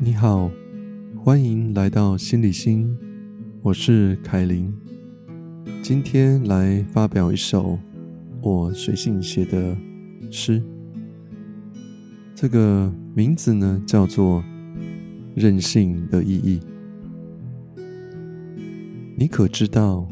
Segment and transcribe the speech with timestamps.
[0.00, 0.50] 你好，
[1.22, 2.98] 欢迎来到心理心，
[3.62, 4.74] 我是凯琳。
[5.82, 7.78] 今天来发表一首
[8.42, 9.76] 我随性写的
[10.32, 10.60] 诗，
[12.34, 14.42] 这个名字呢叫做
[15.34, 16.60] 《任性的意义》。
[19.16, 20.06] 你可知道，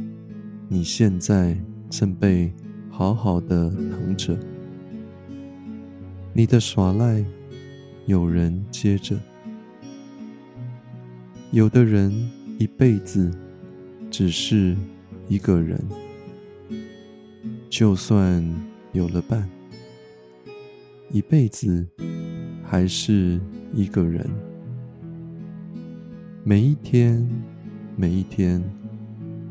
[0.68, 1.58] 你现在
[1.90, 2.52] 正被
[2.88, 4.38] 好好的疼着？
[6.32, 7.22] 你的耍赖
[8.06, 9.18] 有人接着。
[11.52, 12.10] 有的人
[12.58, 13.30] 一辈子
[14.10, 14.74] 只是
[15.28, 15.78] 一个人，
[17.68, 18.42] 就算
[18.92, 19.46] 有了伴，
[21.10, 21.86] 一辈子
[22.64, 23.38] 还是
[23.74, 24.26] 一个人。
[26.42, 27.28] 每一天，
[27.96, 28.64] 每一天，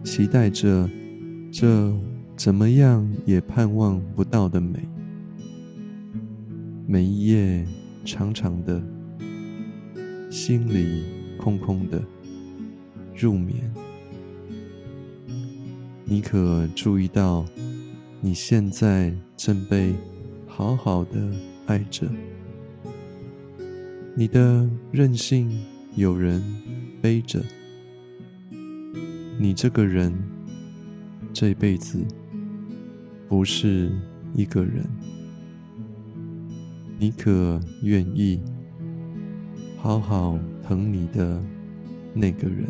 [0.03, 0.89] 期待着
[1.51, 1.95] 这
[2.35, 4.79] 怎么样也盼望不到的美。
[6.87, 7.63] 每一夜，
[8.03, 8.81] 长长的，
[10.31, 11.20] 心里。
[11.41, 11.99] 空空的
[13.15, 13.57] 入眠，
[16.05, 17.43] 你可注意到，
[18.21, 19.95] 你现在正被
[20.45, 21.19] 好好的
[21.65, 22.07] 爱着？
[24.15, 25.49] 你的任性
[25.95, 26.43] 有人
[27.01, 27.43] 背着，
[29.39, 30.13] 你这个人
[31.33, 32.05] 这辈子
[33.27, 33.91] 不是
[34.35, 34.85] 一个人，
[36.99, 38.39] 你可愿意？
[39.77, 40.37] 好好
[40.71, 41.37] 等你的
[42.13, 42.65] 那个人。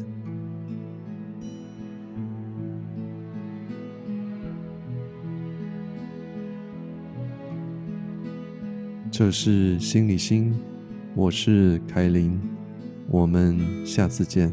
[9.12, 10.52] 这是心理心，
[11.14, 12.42] 我是凯琳，
[13.08, 14.52] 我们下次见。